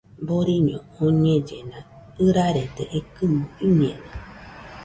[0.27, 0.77] Boriño
[1.07, 1.79] oñellena,
[2.25, 4.09] ɨrarede ekɨmo iñeno